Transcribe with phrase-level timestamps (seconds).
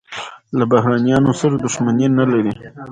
[0.57, 2.53] له بهرنیانو سره دښمني نه لري.